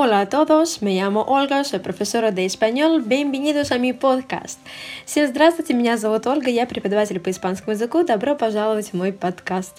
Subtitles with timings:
[0.00, 3.02] Hola a todos, me llamo Ольга, soy profesora de español.
[3.04, 4.60] Bienvenidos a mi подкаст.
[5.04, 8.04] Всем здравствуйте, меня зовут Ольга, я преподаватель по испанскому языку.
[8.04, 9.74] Добро пожаловать в мой подкаст.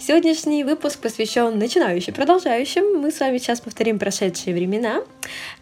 [0.00, 3.00] Сегодняшний выпуск посвящен начинающим, продолжающим.
[3.00, 5.02] Мы с вами сейчас повторим прошедшие времена.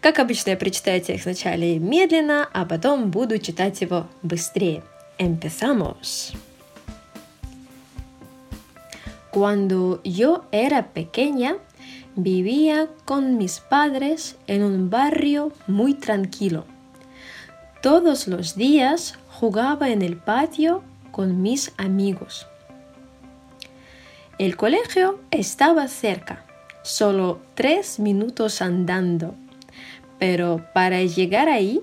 [0.01, 4.81] Как обычно, я прочитаю текст вначале медленно, а потом буду читать его быстрее.
[5.19, 6.33] Empezamos.
[9.31, 11.59] Cuando yo era pequeña,
[12.15, 16.65] Vivía con mis padres en un barrio muy tranquilo.
[17.81, 22.45] Todos los días jugaba en el patio con mis amigos.
[24.37, 26.45] El colegio estaba cerca,
[26.83, 29.33] solo tres minutos andando,
[30.19, 31.81] pero para llegar ahí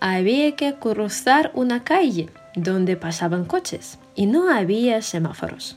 [0.00, 5.76] había que cruzar una calle donde pasaban coches y no había semáforos,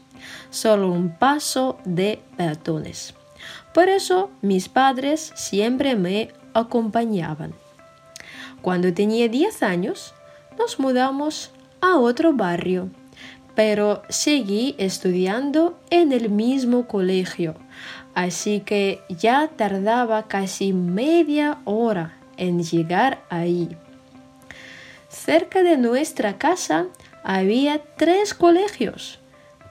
[0.50, 3.14] solo un paso de peatones.
[3.74, 7.54] Por eso mis padres siempre me acompañaban.
[8.62, 10.14] Cuando tenía 10 años,
[10.58, 12.90] nos mudamos a otro barrio,
[13.56, 17.56] pero seguí estudiando en el mismo colegio,
[18.16, 23.70] así que ya tardaba casi media hora en llegar ahí.
[25.10, 26.88] Cerca de nuestra casa
[27.24, 29.20] había tres colegios,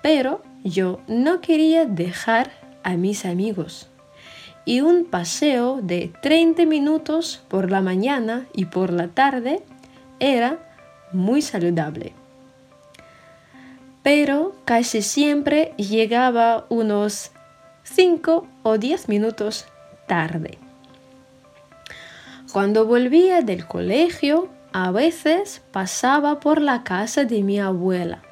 [0.03, 2.51] pero yo no quería dejar
[2.87, 3.89] a mis amigos
[4.65, 9.63] y un paseo de 30 minutos por la mañana y por la tarde
[10.21, 10.59] era
[11.13, 12.13] muy saludable.
[14.05, 17.33] Pero casi siempre llegaba unos
[17.83, 19.67] 5 o 10 minutos
[20.07, 20.59] tarde.
[22.53, 28.23] Cuando volvía del colegio, a veces pasaba por la casa de mi abuela.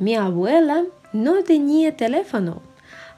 [0.00, 2.65] Mi abuela no tenía teléfono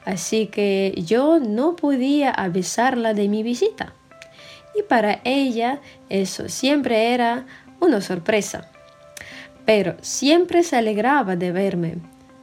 [0.09, 3.93] así que yo no podía avisarla de mi visita.
[4.75, 7.45] Y para ella eso siempre era
[7.79, 8.71] una sorpresa.
[9.67, 11.97] Pero siempre se alegraba de verme,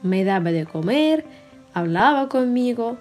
[0.04, 1.26] me daba de comer,
[1.74, 3.00] hablaba conmigo,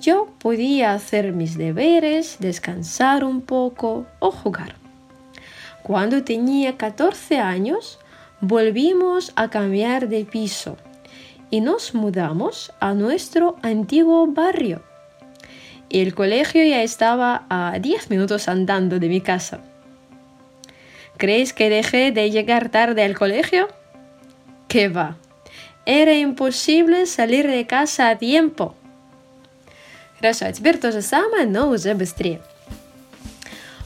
[0.00, 4.76] yo podía hacer mis deberes, descansar un poco o jugar.
[5.82, 7.98] Cuando tenía 14 años,
[8.40, 10.78] volvimos a cambiar de piso
[11.49, 14.81] y nos mudamos a nuestro antiguo barrio.
[15.89, 19.59] El colegio ya estaba a 10 minutos andando de mi casa.
[21.17, 23.67] ¿Creéis que dejé de llegar tarde al colegio?
[24.67, 25.17] ¿Qué va?
[25.85, 28.75] Era imposible salir de casa a tiempo.
[30.15, 32.39] Хорошо, а теперь то же самое, но уже быстрее.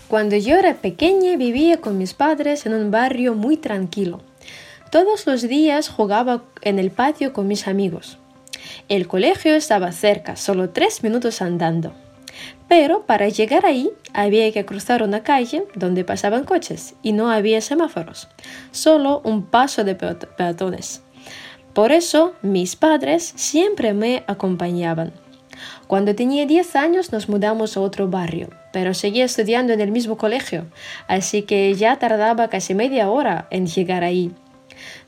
[0.07, 4.21] Cuando yo era pequeña vivía con mis padres en un barrio muy tranquilo.
[4.90, 8.18] Todos los días jugaba en el patio con mis amigos.
[8.88, 11.92] El colegio estaba cerca, solo tres minutos andando.
[12.68, 17.60] Pero para llegar ahí había que cruzar una calle donde pasaban coches y no había
[17.60, 18.26] semáforos,
[18.72, 21.02] solo un paso de peatones.
[21.72, 25.12] Por eso mis padres siempre me acompañaban.
[25.86, 30.16] Cuando tenía 10 años nos mudamos a otro barrio, pero seguía estudiando en el mismo
[30.16, 30.66] colegio,
[31.06, 34.32] así que ya tardaba casi media hora en llegar ahí.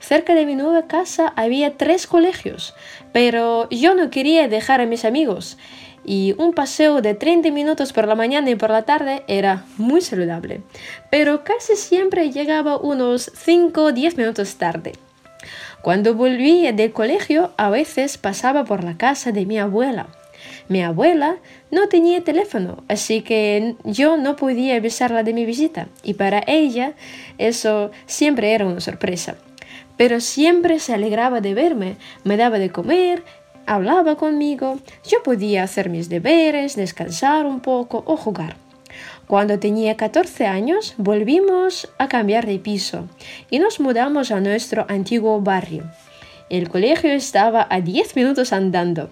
[0.01, 2.75] Cerca de mi nueva casa había tres colegios,
[3.13, 5.59] pero yo no quería dejar a mis amigos
[6.05, 10.01] y un paseo de 30 minutos por la mañana y por la tarde era muy
[10.01, 10.63] saludable,
[11.11, 14.93] pero casi siempre llegaba unos 5 o 10 minutos tarde.
[15.83, 20.09] Cuando volvía del colegio a veces pasaba por la casa de mi abuela.
[20.69, 21.37] Mi abuela
[21.71, 26.95] no tenía teléfono, así que yo no podía avisarla de mi visita y para ella
[27.39, 29.37] eso siempre era una sorpresa
[29.97, 33.25] pero siempre se alegraba de verme, me daba de comer,
[33.67, 34.79] hablaba conmigo,
[35.09, 38.57] yo podía hacer mis deberes, descansar un poco o jugar.
[39.27, 43.09] Cuando tenía 14 años volvimos a cambiar de piso
[43.51, 45.85] y nos mudamos a nuestro antiguo barrio.
[46.51, 49.11] El colegio estaba a 10 minutos andando.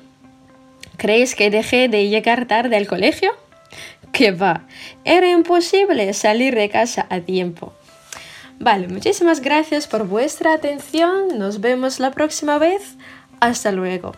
[0.99, 3.31] ¿Crees que dejé de llegar tarde al colegio?
[4.13, 4.67] Que va,
[5.05, 7.73] era imposible salir de casa a tiempo.
[8.61, 11.39] Vale, muchísimas gracias por vuestra atención.
[11.39, 12.95] Nos vemos la próxima vez.
[13.41, 14.13] Hasta luego.